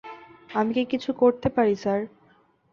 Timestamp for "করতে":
1.13-1.47